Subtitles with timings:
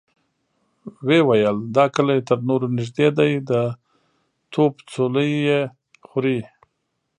[1.05, 3.51] ويې ويل: دا کلي تر نورو نږدې دی، د
[4.53, 5.61] توپ څولۍ يې
[6.07, 6.39] خوري.